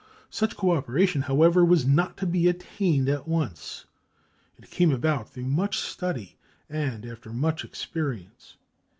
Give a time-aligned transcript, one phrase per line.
[0.31, 3.85] Such cooperation, however, was not to be attained at once.
[4.57, 8.57] It came about through much study and after much experience.